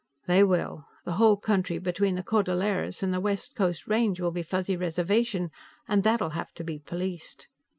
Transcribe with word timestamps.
"They 0.25 0.43
will. 0.43 0.87
The 1.05 1.11
whole 1.11 1.37
country 1.37 1.77
between 1.77 2.15
the 2.15 2.23
Cordilleras 2.23 3.03
and 3.03 3.13
the 3.13 3.19
West 3.19 3.53
Coast 3.55 3.85
Range 3.87 4.19
will 4.19 4.31
be 4.31 4.41
Fuzzy 4.41 4.75
Reservation 4.75 5.51
and 5.87 6.01
that'll 6.01 6.31
have 6.31 6.51
to 6.55 6.63
be 6.63 6.79
policed. 6.79 7.47